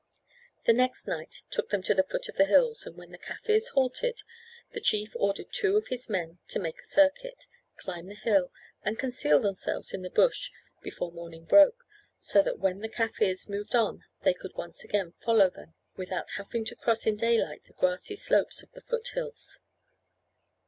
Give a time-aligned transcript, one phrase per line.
[0.65, 3.67] The next night took them to the foot of the hills, and when the Kaffirs
[3.67, 4.23] halted,
[4.71, 7.45] the chief ordered two of his men to make a circuit,
[7.77, 8.51] climb the hill,
[8.81, 10.49] and conceal themselves in the bush
[10.81, 11.85] before morning broke,
[12.17, 14.83] so that when the Kaffirs moved on they could at once
[15.23, 19.59] follow them without having to cross in daylight the grassy slopes of the foot hills.